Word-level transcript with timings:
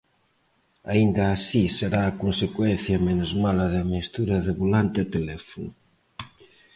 Aínda 0.91 1.23
así 1.35 1.63
será 1.77 2.01
a 2.07 2.15
consecuencia 2.23 3.03
menos 3.07 3.31
mala 3.43 3.65
da 3.75 3.83
mestura 3.93 4.35
de 4.45 4.51
volante 4.61 4.97
e 5.01 5.11
teléfono. 5.15 5.69